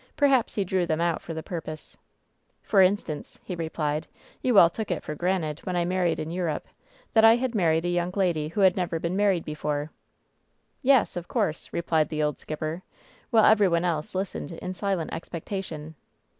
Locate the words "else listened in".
13.85-14.73